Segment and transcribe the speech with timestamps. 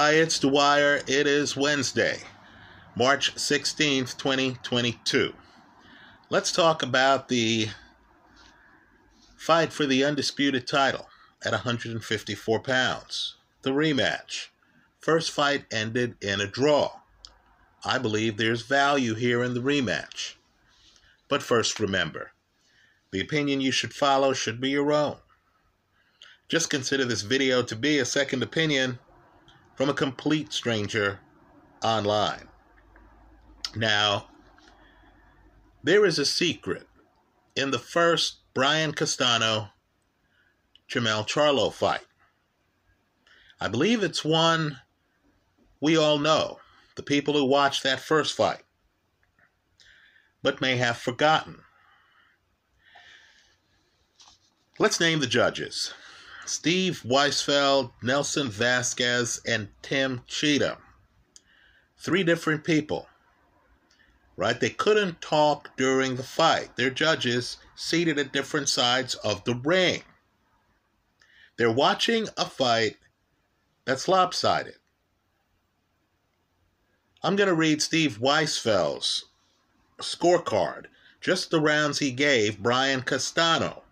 [0.00, 1.00] Hi, it's Dwyer.
[1.08, 2.20] It is Wednesday,
[2.94, 5.34] March 16th, 2022.
[6.30, 7.70] Let's talk about the
[9.36, 11.08] fight for the undisputed title
[11.44, 13.34] at 154 pounds.
[13.62, 14.50] The rematch.
[15.00, 17.00] First fight ended in a draw.
[17.84, 20.34] I believe there's value here in the rematch.
[21.26, 22.30] But first, remember
[23.10, 25.16] the opinion you should follow should be your own.
[26.48, 29.00] Just consider this video to be a second opinion
[29.78, 31.20] from a complete stranger
[31.84, 32.48] online.
[33.76, 34.26] Now,
[35.84, 36.88] there is a secret
[37.54, 39.68] in the first Brian Castano
[40.90, 42.04] Jermell Charlo fight.
[43.60, 44.80] I believe it's one
[45.80, 46.58] we all know,
[46.96, 48.64] the people who watched that first fight,
[50.42, 51.60] but may have forgotten.
[54.80, 55.94] Let's name the judges
[56.48, 60.78] Steve Weisfeld, Nelson Vasquez, and Tim Cheatham.
[61.98, 63.06] Three different people.
[64.34, 64.58] Right?
[64.58, 66.70] They couldn't talk during the fight.
[66.76, 70.04] They're judges seated at different sides of the ring.
[71.58, 72.96] They're watching a fight
[73.84, 74.76] that's lopsided.
[77.22, 79.26] I'm going to read Steve Weisfeld's
[79.98, 80.86] scorecard,
[81.20, 83.82] just the rounds he gave Brian Castano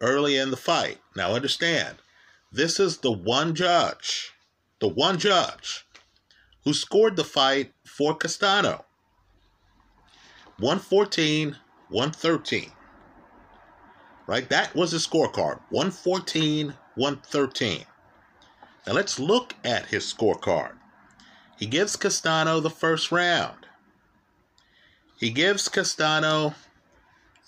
[0.00, 0.98] early in the fight.
[1.16, 1.96] Now, understand,
[2.52, 4.34] this is the one judge,
[4.80, 5.86] the one judge
[6.64, 8.84] who scored the fight for Castano
[10.58, 11.56] 114,
[11.88, 12.70] 113.
[14.26, 14.48] Right?
[14.50, 17.86] That was his scorecard 114, 113.
[18.86, 20.72] Now, let's look at his scorecard.
[21.58, 23.66] He gives Castano the first round.
[25.18, 26.54] He gives Castano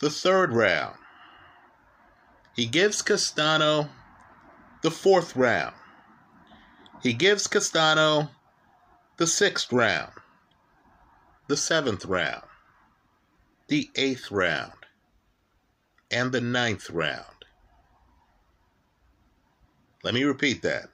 [0.01, 0.97] the third round.
[2.59, 3.89] He gives Castano
[4.83, 5.77] the fourth round.
[7.05, 8.31] He gives Castano
[9.17, 10.11] the sixth round,
[11.47, 12.42] the seventh round,
[13.69, 14.72] the eighth round,
[16.10, 17.44] and the ninth round.
[20.03, 20.88] Let me repeat that.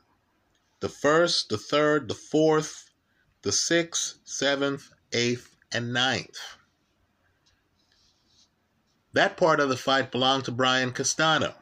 [0.80, 2.90] The first, the third, the fourth,
[3.40, 6.36] the sixth, seventh, eighth, and ninth.
[9.14, 11.54] That part of the fight belonged to Brian Castano.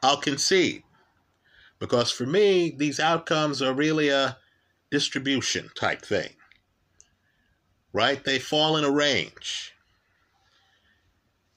[0.00, 0.84] I'll concede.
[1.80, 4.38] Because for me, these outcomes are really a
[4.92, 6.30] distribution type thing.
[7.92, 8.24] Right?
[8.24, 9.74] They fall in a range.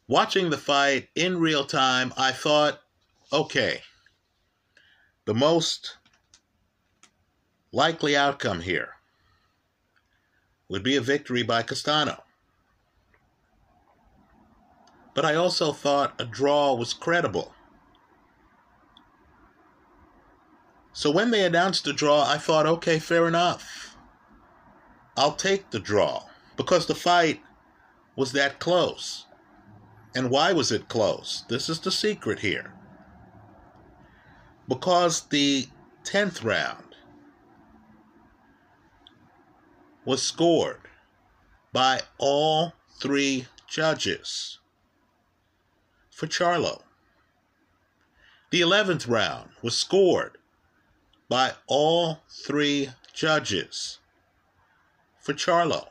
[0.07, 2.81] Watching the fight in real time, I thought,
[3.31, 3.81] okay,
[5.25, 5.97] the most
[7.71, 8.89] likely outcome here
[10.69, 12.24] would be a victory by Castano.
[15.15, 17.55] But I also thought a draw was credible.
[20.91, 23.95] So when they announced the draw, I thought, okay, fair enough.
[25.17, 26.23] I'll take the draw
[26.57, 27.41] because the fight
[28.15, 29.25] was that close.
[30.13, 31.45] And why was it close?
[31.47, 32.73] This is the secret here.
[34.67, 35.67] Because the
[36.03, 36.95] 10th round
[40.03, 40.81] was scored
[41.71, 44.59] by all three judges
[46.15, 46.81] for Charlo.
[48.49, 50.37] The 11th round was scored
[51.27, 53.99] by all three judges
[55.19, 55.89] for Charlo.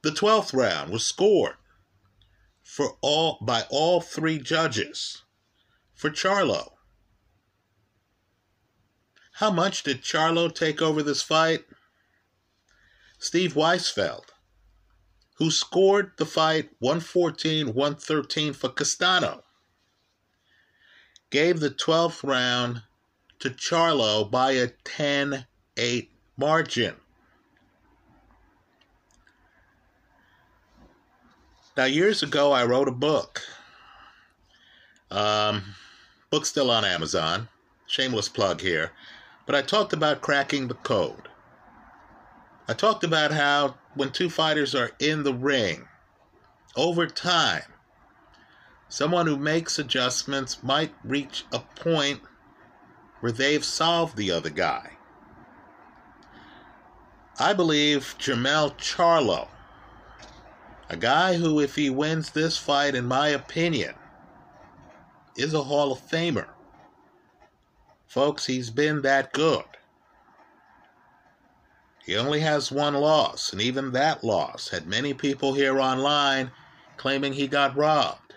[0.00, 1.56] The 12th round was scored
[2.62, 5.22] for all by all three judges
[5.94, 6.72] for Charlo.
[9.32, 11.66] How much did Charlo take over this fight?
[13.18, 14.30] Steve Weisfeld
[15.36, 19.42] who scored the fight 114 113 for Castano,
[21.30, 22.82] gave the 12th round
[23.38, 25.46] to Charlo by a 10
[25.76, 26.96] 8 margin.
[31.76, 33.42] Now, years ago, I wrote a book.
[35.10, 35.74] Um,
[36.30, 37.48] book still on Amazon.
[37.86, 38.92] Shameless plug here.
[39.44, 41.28] But I talked about cracking the code.
[42.66, 45.88] I talked about how when two fighters are in the ring,
[46.76, 47.62] over time,
[48.88, 52.20] someone who makes adjustments might reach a point
[53.20, 54.92] where they've solved the other guy.
[57.38, 59.48] I believe Jermell Charlo,
[60.88, 63.94] a guy who, if he wins this fight, in my opinion,
[65.36, 66.48] is a Hall of Famer.
[68.06, 69.64] Folks, he's been that good.
[72.06, 76.52] He only has one loss, and even that loss had many people here online
[76.96, 78.34] claiming he got robbed.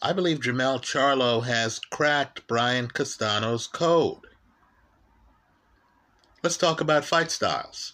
[0.00, 4.26] I believe Jermell Charlo has cracked Brian Castano's code.
[6.42, 7.92] Let's talk about fight styles.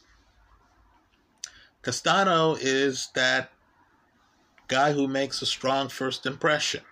[1.83, 3.51] Castano is that
[4.69, 6.83] guy who makes a strong first impression.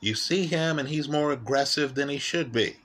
[0.00, 2.76] You see him and he's more aggressive than he should be.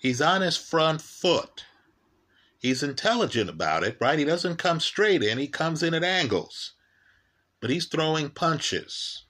[0.00, 1.66] He's on his front foot.
[2.58, 4.18] He's intelligent about it, right?
[4.18, 6.72] He doesn't come straight in, he comes in at angles.
[7.60, 9.24] But he's throwing punches.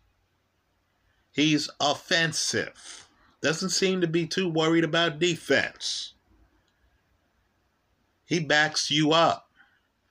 [1.33, 3.09] He's offensive.
[3.43, 6.15] Doesn't seem to be too worried about defense.
[8.25, 9.51] He backs you up.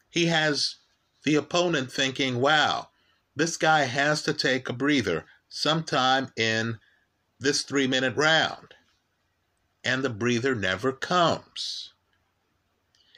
[0.10, 0.76] He has
[1.24, 2.90] the opponent thinking, wow,
[3.34, 6.80] this guy has to take a breather sometime in
[7.40, 8.74] this three minute round.
[9.84, 11.94] And the breather never comes.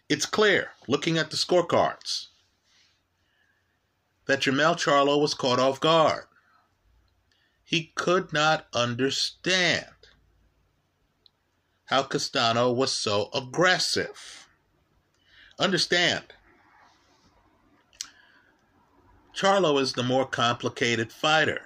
[0.07, 2.27] It's clear, looking at the scorecards,
[4.25, 6.25] that Jermell Charlo was caught off guard.
[7.63, 9.85] He could not understand
[11.85, 14.47] how Castano was so aggressive.
[15.57, 16.33] Understand,
[19.35, 21.61] Charlo is the more complicated fighter.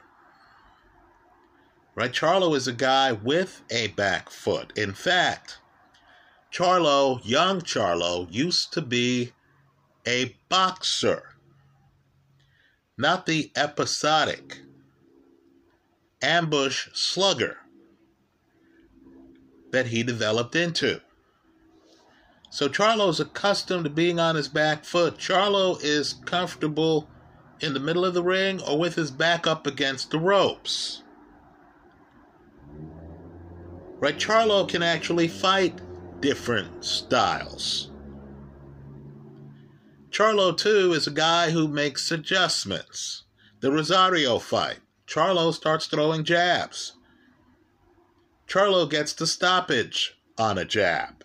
[1.96, 2.12] Right?
[2.12, 4.78] Charlo is a guy with a back foot.
[4.78, 5.60] In fact,
[6.52, 9.32] Charlo, young Charlo, used to be
[10.06, 11.36] a boxer,
[12.98, 14.60] not the episodic
[16.22, 17.58] ambush slugger
[19.72, 21.02] that he developed into.
[22.50, 25.18] So Charlo's accustomed to being on his back foot.
[25.18, 27.10] Charlo is comfortable
[27.60, 31.04] in the middle of the ring or with his back up against the ropes.
[34.00, 35.80] Right, Charlo can actually fight
[36.20, 37.92] different styles.
[40.10, 43.24] Charlo, too, is a guy who makes adjustments.
[43.62, 46.94] The Rosario fight, Charlo starts throwing jabs.
[48.48, 51.24] Charlo gets the stoppage on a jab.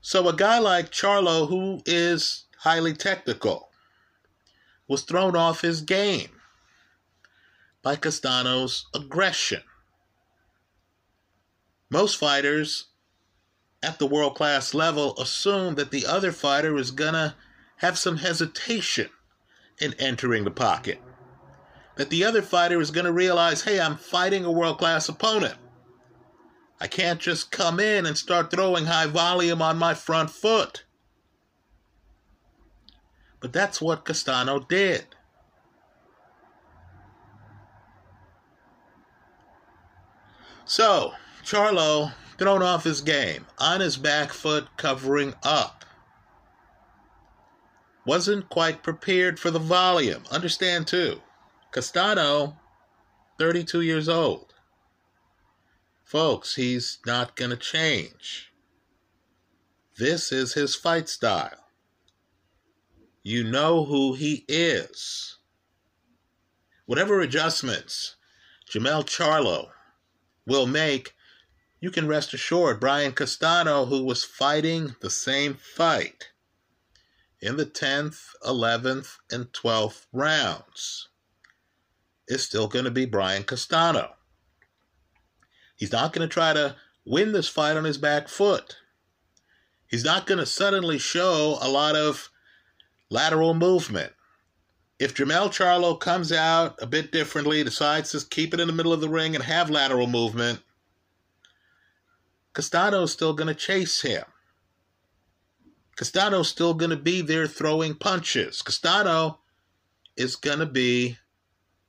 [0.00, 3.68] So, a guy like Charlo, who is highly technical,
[4.86, 6.37] was thrown off his game
[7.82, 9.62] by Castano's aggression.
[11.90, 12.86] Most fighters
[13.82, 17.34] at the world class level assume that the other fighter is to
[17.76, 19.08] have some hesitation
[19.80, 21.00] in entering the pocket.
[21.96, 25.56] That the other fighter is to realize, hey, I'm fighting a world class opponent.
[26.80, 30.84] I can't just come in and start throwing high volume on my front foot.
[33.40, 35.06] But that's what Castano did.
[40.68, 45.86] So, Charlo thrown off his game, on his back foot, covering up.
[48.04, 50.24] Wasn't quite prepared for the volume.
[50.30, 51.22] Understand, too,
[51.72, 52.58] Castano,
[53.38, 54.52] 32 years old.
[56.04, 58.52] Folks, he's not going to change.
[59.96, 61.64] This is his fight style.
[63.22, 65.38] You know who he is.
[66.84, 68.16] Whatever adjustments
[68.70, 69.70] Jermell Charlo
[70.48, 71.14] will make,
[71.80, 76.30] you can rest assured Brian Castano, who was fighting the same fight
[77.40, 81.08] in the 10th, 11th, and 12th rounds,
[82.26, 84.14] is still going to be Brian Castano.
[85.76, 86.74] He's not going to try to
[87.04, 88.76] win this fight on his back foot.
[89.86, 92.30] He's not going to suddenly show a lot of
[93.08, 94.12] lateral movement.
[94.98, 98.92] If Jermell Charlo comes out a bit differently, decides to keep it in the middle
[98.92, 100.60] of the ring and have lateral movement,
[102.52, 104.24] Castano's still going to chase him.
[105.96, 108.62] Castano's still going to be there throwing punches.
[108.62, 109.38] Castano
[110.16, 111.16] is going to be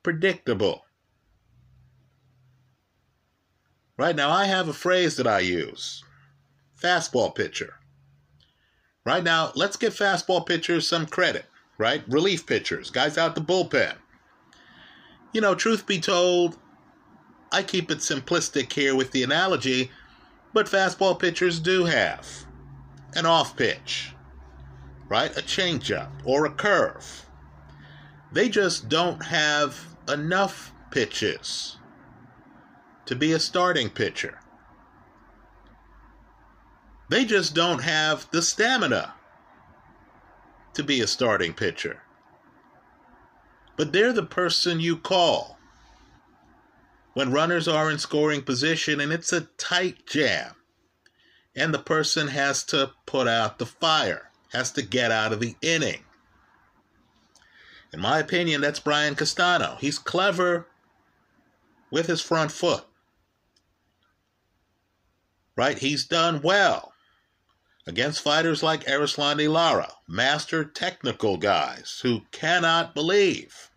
[0.03, 0.85] predictable.
[3.97, 6.03] Right now, I have a phrase that I use
[6.81, 7.75] fastball pitcher.
[9.05, 11.45] Right now, let's give fastball pitchers some credit,
[11.79, 12.03] right?
[12.07, 13.95] Relief pitchers, guys out the bullpen.
[15.33, 16.59] You know, truth be told,
[17.51, 19.89] I keep it simplistic here with the analogy,
[20.53, 22.27] but fastball pitchers do have
[23.15, 24.13] an off pitch,
[25.07, 25.35] right?
[25.35, 27.25] A changeup or a curve.
[28.31, 31.77] They just don't have enough pitches
[33.05, 34.39] to be a starting pitcher.
[37.09, 39.13] They just don't have the stamina
[40.73, 42.01] to be a starting pitcher.
[43.77, 45.57] But they're the person you call
[47.13, 50.55] when runners are in scoring position and it's a tight jam
[51.55, 55.55] and the person has to put out the fire, has to get out of the
[55.61, 56.03] inning.
[57.91, 59.77] In my opinion, that's Brian Castano.
[59.79, 60.67] He's clever
[61.91, 62.85] with his front foot.
[65.55, 65.77] Right?
[65.77, 66.93] He's done well
[67.89, 73.71] against fighters like Erislandy Lara, master technical guys who cannot believe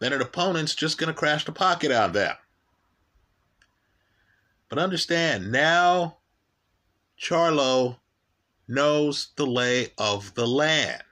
[0.00, 2.34] that an opponent's just going to crash the pocket on them.
[4.68, 6.18] But understand, now
[7.18, 7.98] Charlo
[8.66, 11.02] knows the lay of the land.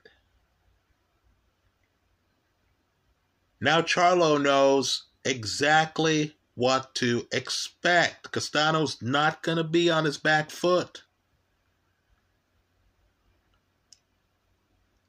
[3.60, 8.32] Now Charlo knows exactly what to expect.
[8.32, 11.03] Castano's not going to be on his back foot.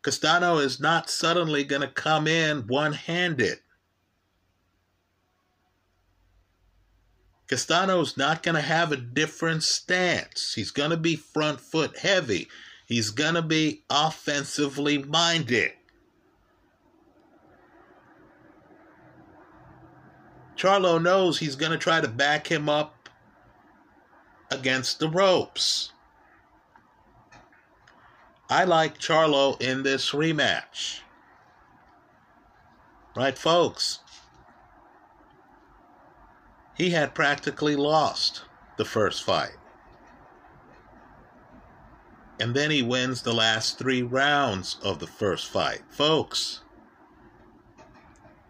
[0.06, 3.58] Castano is not suddenly going to come in one handed.
[7.50, 10.54] Castano's not going to have a different stance.
[10.54, 12.50] He's going to be front foot heavy.
[12.86, 15.72] He's going to be offensively minded.
[20.56, 23.10] Charlo knows he's going to try to back him up
[24.52, 25.94] against the ropes.
[28.50, 31.00] I like Charlo in this rematch.
[33.16, 34.00] Right, folks?
[36.76, 38.44] He had practically lost
[38.78, 39.56] the first fight.
[42.40, 45.82] And then he wins the last three rounds of the first fight.
[45.90, 46.62] Folks,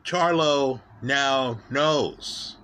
[0.04, 2.58] Charlo now knows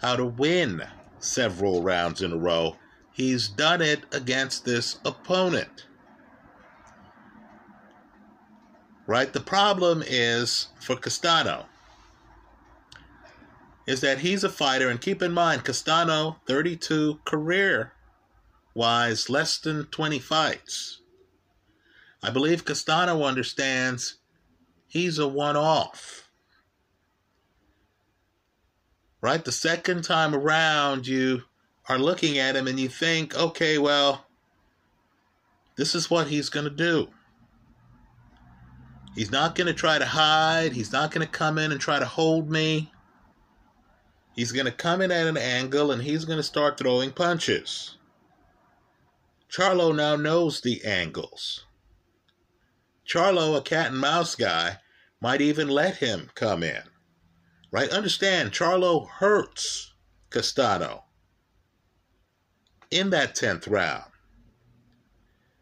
[0.00, 0.82] how to win
[1.18, 2.76] several rounds in a row.
[3.12, 5.86] He's done it against this opponent.
[9.06, 9.32] Right?
[9.32, 11.66] The problem is for Castano
[13.86, 17.92] is that he's a fighter, and keep in mind, Castano, 32 career
[18.74, 21.00] wise, less than 20 fights.
[22.22, 24.16] I believe Castano understands
[24.86, 26.30] he's a one off.
[29.20, 29.44] Right?
[29.44, 31.42] The second time around, you
[31.88, 34.26] are looking at him and you think, okay, well,
[35.76, 37.08] this is what he's going to do.
[39.14, 40.72] He's not going to try to hide.
[40.72, 42.92] He's not going to come in and try to hold me.
[44.34, 47.96] He's going to come in at an angle and he's going to start throwing punches.
[49.48, 51.64] Charlo now knows the angles.
[53.06, 54.78] Charlo, a cat and mouse guy,
[55.20, 56.82] might even let him come in.
[57.70, 57.90] Right?
[57.90, 59.94] Understand, Charlo hurts
[60.30, 61.04] Castano
[62.90, 64.10] in that 10th round.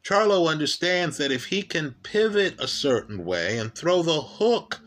[0.05, 4.81] Charlo understands that if he can pivot a certain way and throw the hook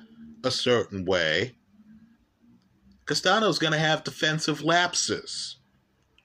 [0.44, 1.56] a certain way,
[3.06, 5.58] Castano's going to have defensive lapses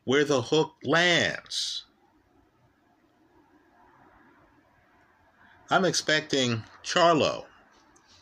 [0.04, 1.84] where the hook lands.
[5.70, 7.44] I'm expecting Charlo,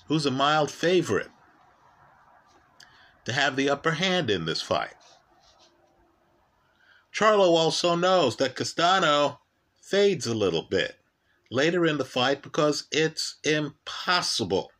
[0.06, 1.30] who's a mild favorite,
[3.24, 4.94] to have the upper hand in this fight.
[7.14, 9.40] Charlo also knows that Castano
[9.88, 10.96] fades a little bit
[11.50, 14.70] later in the fight because it's impossible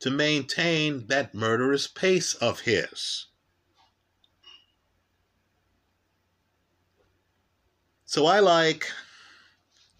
[0.00, 3.26] to maintain that murderous pace of his.
[8.06, 8.90] So I like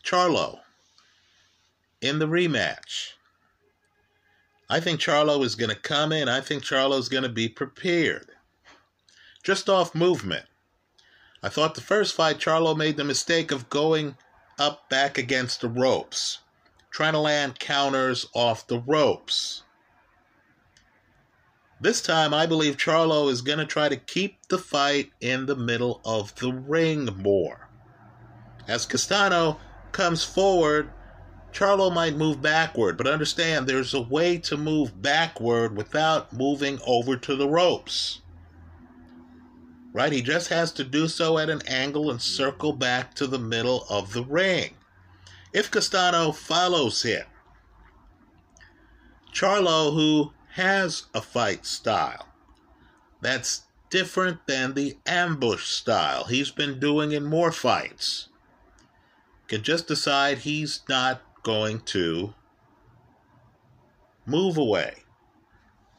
[0.03, 0.61] Charlo
[2.01, 3.11] in the rematch.
[4.71, 6.29] I think Charlo is going to come in.
[6.29, 8.31] I think Charlo is going to be prepared.
[9.43, 10.47] Just off movement.
[11.47, 14.17] I thought the first fight, Charlo made the mistake of going
[14.59, 16.39] up back against the ropes,
[16.91, 19.63] trying to land counters off the ropes.
[21.81, 25.55] This time, I believe Charlo is going to try to keep the fight in the
[25.55, 27.69] middle of the ring more.
[28.67, 29.61] As Castano
[29.93, 30.91] comes forward,
[31.53, 37.17] Charlo might move backward, but understand there's a way to move backward without moving over
[37.17, 38.21] to the ropes
[39.97, 40.13] right?
[40.13, 43.87] He just has to do so at an angle and circle back to the middle
[43.89, 44.75] of the ring.
[45.55, 47.25] If Castano follows him,
[49.33, 52.29] Charlo, who has a fight style
[53.23, 58.29] that's different than the ambush style he's been doing in more fights,
[59.49, 62.35] can just decide he's not going to
[64.27, 65.06] move away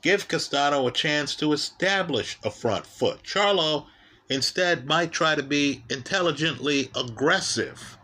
[0.02, 3.24] give Castano a chance to establish a front foot.
[3.24, 3.88] Charlo
[4.30, 7.98] instead might try to be intelligently aggressive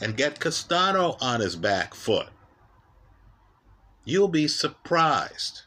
[0.00, 2.28] and get Castano on his back foot.
[4.04, 5.62] You'll be surprised,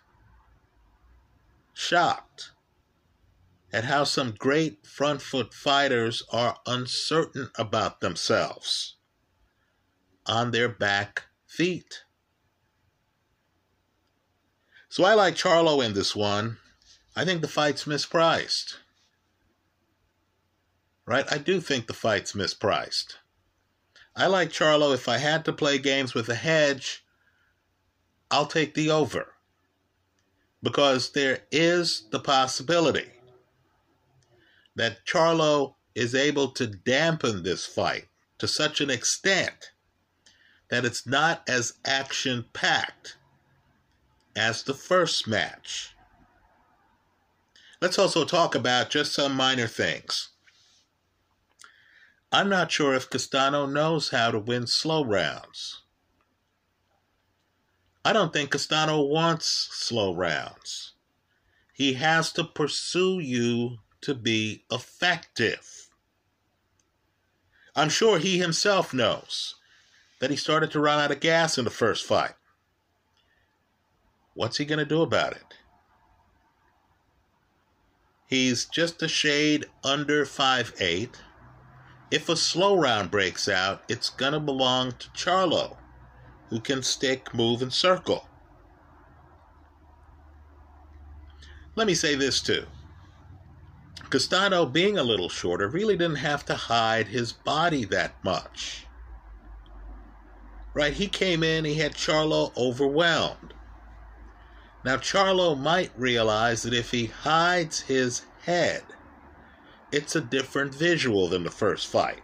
[1.74, 2.52] shocked
[3.74, 8.96] at how some great front foot fighters are uncertain about themselves
[10.26, 12.04] on their back feet.
[14.92, 16.58] So I like Charlo in this one.
[17.16, 18.76] I think the fight's mispriced.
[21.06, 21.24] Right?
[21.32, 23.16] I do think the fight's mispriced.
[24.18, 24.94] I like Charlo.
[24.94, 27.06] If I had to play games with a hedge,
[28.30, 29.32] I'll take the over.
[30.62, 33.12] Because there is the possibility
[34.76, 39.72] that Charlo is able to dampen this fight to such an extent
[40.68, 43.16] that it's not as action packed
[44.36, 45.96] as the first match.
[47.82, 50.30] Let's also talk about just some minor things.
[52.32, 55.82] I'm not sure if Castano knows how to win slow rounds.
[58.06, 60.94] I don't think Castano wants slow rounds.
[61.74, 65.90] He has to pursue you to be effective.
[67.76, 69.56] I'm sure he himself knows
[70.20, 72.34] that he started to run out of gas in the first fight.
[74.34, 75.56] What's he going to do about it?
[78.26, 81.22] He's just a shade under five eight.
[82.10, 85.78] If a slow round breaks out, it's going to belong to Charlo,
[86.50, 88.28] who can stick, move, and circle.
[91.76, 92.66] Let me say this too.
[94.10, 98.86] Castano, being a little shorter, really didn't have to hide his body that much.
[100.74, 100.94] Right?
[100.94, 103.51] He came in, he had Charlo overwhelmed.
[104.84, 108.84] Now, Charlo might realize that if he hides his head,
[109.92, 112.22] it's a different visual than the first fight.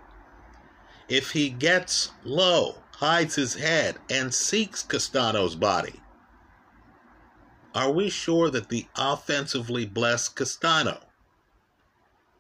[1.08, 6.02] If he gets low, hides his head, and seeks Castano's body,
[7.76, 11.00] are we sure that the offensively blessed Castano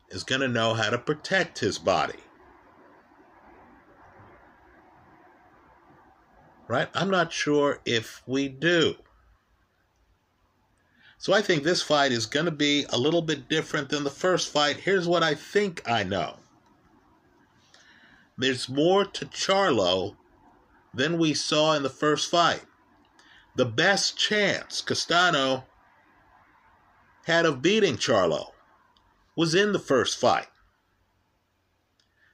[0.09, 2.19] is going to know how to protect his body?
[6.67, 6.89] Right?
[6.95, 8.95] I'm not sure if we do.
[11.17, 14.09] So I think this fight is going to be a little bit different than the
[14.09, 14.77] first fight.
[14.77, 16.37] Here's what I think I know
[18.37, 20.15] there's more to Charlo
[20.94, 22.63] than we saw in the first fight.
[23.55, 25.63] The best chance Castano
[27.25, 28.51] had of beating Charlo
[29.35, 30.48] was in the first fight.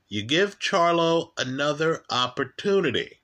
[0.09, 3.21] You give Charlo another opportunity.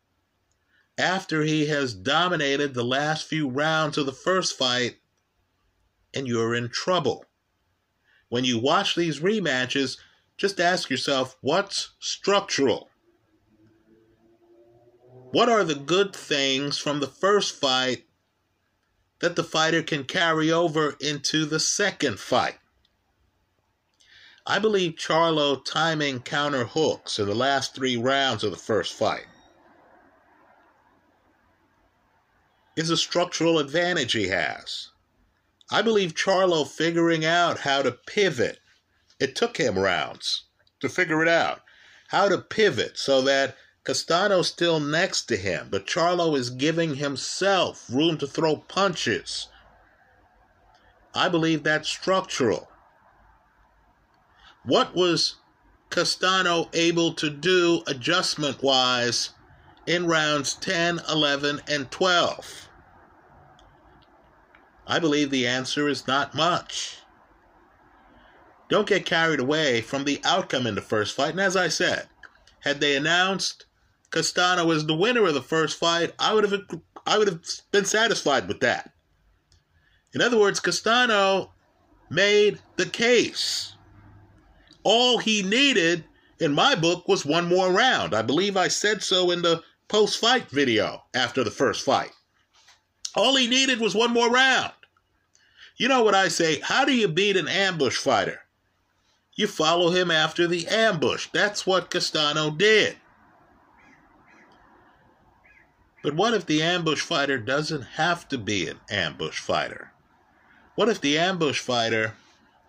[0.98, 4.99] After he has dominated the last few rounds of the first fight,
[6.14, 7.26] and you're in trouble.
[8.30, 9.98] When you watch these rematches,
[10.38, 12.90] just ask yourself what's structural?
[15.32, 18.06] What are the good things from the first fight
[19.20, 22.58] that the fighter can carry over into the second fight?
[24.46, 29.26] I believe Charlo timing counter hooks in the last three rounds of the first fight
[32.76, 34.90] is a structural advantage he has.
[35.72, 38.60] I believe Charlo figuring out how to pivot,
[39.20, 40.46] it took him rounds
[40.80, 41.62] to figure it out.
[42.08, 47.86] How to pivot so that Castano's still next to him, but Charlo is giving himself
[47.90, 49.48] room to throw punches.
[51.14, 52.70] I believe that's structural.
[54.64, 55.36] What was
[55.90, 59.32] Castano able to do adjustment wise
[59.86, 62.69] in rounds 10, 11, and 12?
[64.90, 66.98] I believe the answer is not much.
[68.70, 71.30] Don't get carried away from the outcome in the first fight.
[71.30, 72.08] And as I said,
[72.62, 73.66] had they announced
[74.10, 76.64] Castano as the winner of the first fight, I would have
[77.06, 78.92] I would have been satisfied with that.
[80.12, 81.52] In other words, Castano
[82.10, 83.76] made the case.
[84.82, 86.04] All he needed
[86.40, 88.16] in my book was one more round.
[88.16, 92.12] I believe I said so in the post fight video after the first fight.
[93.16, 94.72] All he needed was one more round.
[95.80, 96.60] You know what I say?
[96.60, 98.42] How do you beat an ambush fighter?
[99.36, 101.30] You follow him after the ambush.
[101.32, 102.98] That's what Castano did.
[106.04, 109.94] But what if the ambush fighter doesn't have to be an ambush fighter?
[110.76, 112.16] What if the ambush fighter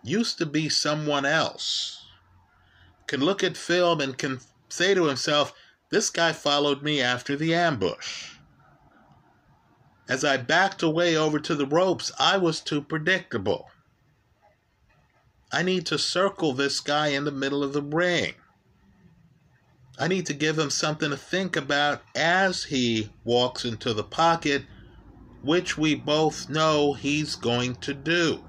[0.03, 2.05] used to be someone else?
[3.07, 5.53] Can look at film and can say to himself,
[5.89, 8.35] this guy followed me after the ambush.
[10.11, 13.71] As I backed away over to the ropes, I was too predictable.
[15.53, 18.33] I need to circle this guy in the middle of the ring.
[19.97, 24.65] I need to give him something to think about as he walks into the pocket,
[25.43, 28.43] which we both know he's going to do.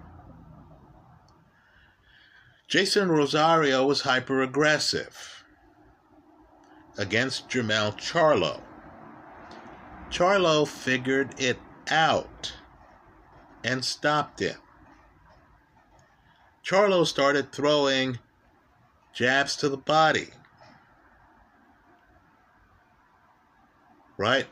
[2.68, 5.44] Jeison Rosario was hyper aggressive
[6.98, 8.62] against Jermell Charlo.
[10.12, 11.58] Charlo figured it
[11.90, 12.52] out.
[13.64, 14.58] and stopped him.
[16.64, 18.18] Charlo started throwing
[19.14, 20.28] jabs to the body.
[24.18, 24.46] Right?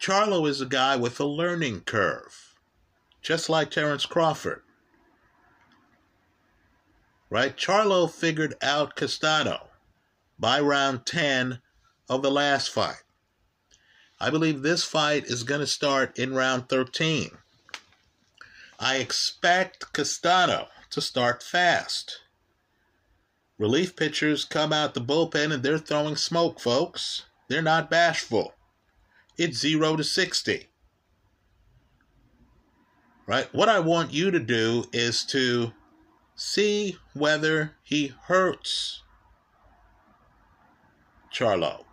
[0.00, 2.54] Charlo is a guy with a learning curve,
[3.22, 4.62] just like Terence Crawford.
[7.30, 7.56] Right?
[7.56, 9.68] Charlo figured out Castano
[10.38, 11.60] by round 10
[12.08, 13.02] of the last fight.
[14.18, 17.30] I believe this fight is going to start in round 13.
[18.78, 22.20] I expect Castano to start fast.
[23.58, 27.24] Relief pitchers come out the bullpen and they're throwing smoke, folks.
[27.48, 28.54] They're not bashful.
[29.38, 30.68] It's 0 to 60.
[33.26, 33.52] Right?
[33.54, 35.72] What I want you to do is to
[36.34, 39.02] see whether he hurts
[41.34, 41.85] Charlo.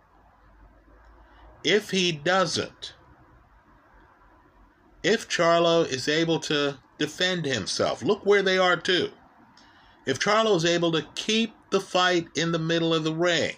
[1.64, 2.92] If he doesn't,
[5.02, 9.10] if Charlo is able to defend himself, look where they are too.
[10.06, 13.56] If Charlo is able to keep the fight in the middle of the ring,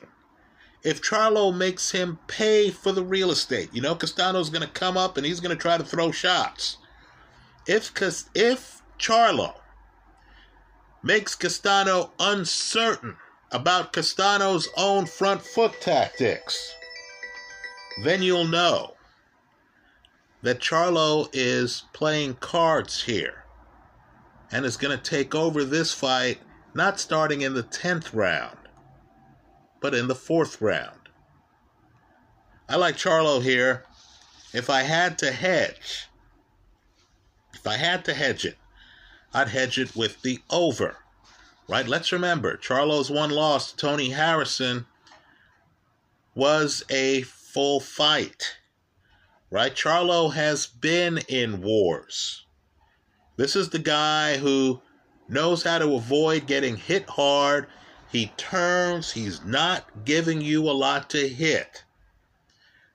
[0.84, 4.96] if Charlo makes him pay for the real estate, you know, Castano's going to come
[4.96, 6.76] up and he's going to try to throw shots.
[7.66, 7.90] If
[8.36, 9.54] if Charlo
[11.02, 13.16] makes Castano uncertain
[13.50, 16.75] about Castano's own front foot tactics,
[18.02, 18.94] then you'll know
[20.42, 23.44] that Charlo is playing cards here
[24.52, 26.38] and is going to take over this fight
[26.74, 28.59] not starting in the 10th round,
[29.80, 31.09] but in the 4th round.
[32.68, 33.85] I like Charlo here.
[34.52, 36.09] If I had to hedge,
[37.54, 38.56] if I had to hedge it,
[39.32, 40.96] I'd hedge it with the over.
[41.68, 41.87] Right?
[41.87, 44.87] Let's remember, Charlo's one loss to Tony Harrison
[46.35, 47.22] was a
[47.56, 48.58] full fight.
[49.50, 49.74] Right?
[49.74, 52.44] Charlo has been in wars.
[53.38, 54.82] This is the guy who
[55.26, 57.66] knows how to avoid getting hit hard.
[58.12, 61.82] He turns, he's not giving you a lot to hit.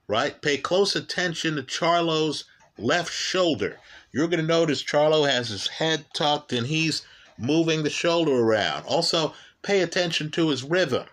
[0.06, 0.40] Right?
[0.40, 2.44] Pay close attention to Charlo's
[2.78, 3.80] left shoulder.
[4.12, 7.04] You're going to notice Charlo has his head tucked and he's
[7.36, 8.84] moving the shoulder around.
[8.86, 11.06] Also, pay attention to his rhythm.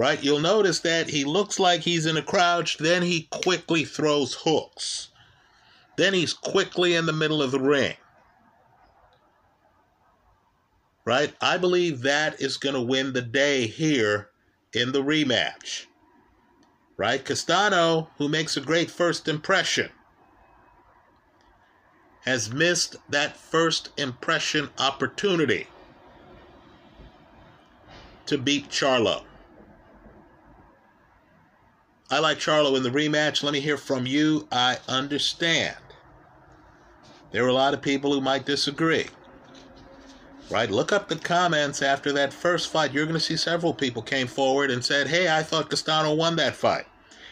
[0.00, 0.24] Right?
[0.24, 5.08] You'll notice that he looks like he's in a crouch, then he quickly throws hooks.
[5.98, 7.96] Then he's quickly in the middle of the ring.
[11.04, 11.34] Right?
[11.42, 14.30] I believe that is going to win the day here
[14.72, 15.84] in the rematch.
[16.96, 17.22] Right?
[17.22, 19.90] Castano, who makes a great first impression,
[22.24, 25.66] has missed that first impression opportunity
[28.24, 29.24] to beat Charlo.
[32.10, 33.42] I like Charlo in the rematch.
[33.42, 34.48] Let me hear from you.
[34.50, 35.76] I understand.
[37.30, 39.06] There are a lot of people who might disagree.
[40.50, 40.70] Right?
[40.70, 42.92] Look up the comments after that first fight.
[42.92, 46.34] You're going to see several people came forward and said, hey, I thought Castano won
[46.36, 46.86] that fight.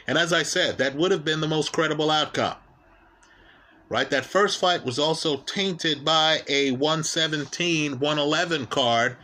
[0.07, 2.57] And as I said, that would have been the most credible outcome
[3.89, 4.11] right?
[4.11, 9.17] That first fight was also tainted by a 117 111 card,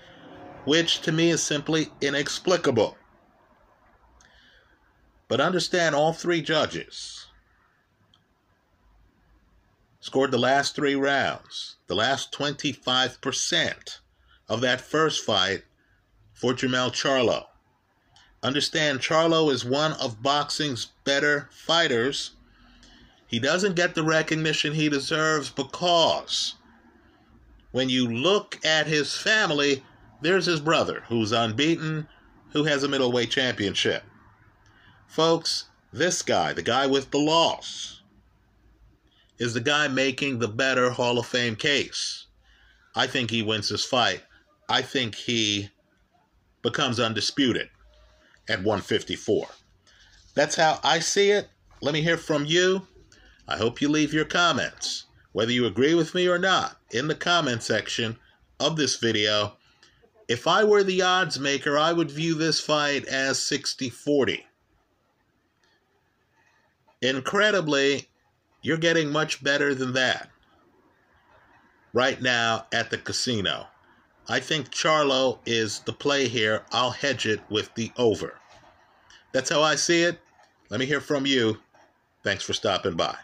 [0.65, 2.97] which to me is simply inexplicable.
[5.29, 7.27] But understand all three judges
[10.01, 13.99] scored the last three rounds, the last 25%
[14.49, 15.65] of that first fight
[16.33, 17.47] for Jermell Charlo.
[18.43, 22.33] Understand, Charlo is one of boxing's better fighters
[23.35, 26.55] he doesn't get the recognition he deserves because
[27.73, 29.83] when you look at his family,
[30.21, 32.07] there's his brother who's unbeaten,
[32.53, 34.05] who has a middleweight championship.
[35.15, 38.01] Folks, this guy, the guy with the loss,
[39.39, 42.27] is the guy making the better Hall of Fame case.
[42.97, 44.25] I think he wins this fight.
[44.69, 45.71] I think he
[46.63, 47.69] becomes undisputed
[48.49, 49.47] at 154.
[50.35, 51.47] That's how I see it.
[51.81, 52.85] Let me hear from you.
[53.47, 57.15] I hope you leave your comments, whether you agree with me or not, in the
[57.15, 58.19] comment section
[58.59, 59.59] of this video.
[60.27, 64.45] If I were the odds maker, I would view this fight as 60 40.
[67.05, 68.09] Incredibly,
[68.63, 70.31] you're getting much better than that
[71.93, 73.67] right now at the casino.
[74.27, 76.63] I think Charlo is the play here.
[76.73, 78.39] I'll hedge it with the over.
[79.33, 80.19] That's how I see it.
[80.71, 81.59] Let me hear from you.
[82.23, 83.19] Thanks for stopping by.